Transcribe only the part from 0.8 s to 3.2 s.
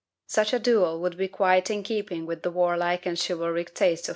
would be quite in keeping with the warlike and